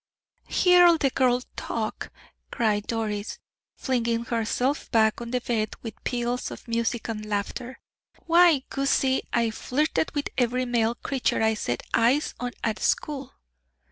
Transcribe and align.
"Hear 0.47 0.97
the 0.97 1.11
girl 1.11 1.43
talk!" 1.55 2.09
cried 2.49 2.87
Doris, 2.87 3.37
flinging 3.75 4.25
herself 4.25 4.89
back 4.89 5.21
on 5.21 5.29
the 5.29 5.41
bed 5.41 5.75
with 5.83 6.03
peals 6.03 6.49
of 6.49 6.67
musical 6.67 7.13
laughter. 7.13 7.79
"Why, 8.25 8.63
goosey, 8.71 9.21
I 9.31 9.51
flirted 9.51 10.09
with 10.15 10.29
every 10.39 10.65
male 10.65 10.95
creature 10.95 11.43
I 11.43 11.53
set 11.53 11.83
eyes 11.93 12.33
on 12.39 12.53
at 12.63 12.79
school." 12.79 13.33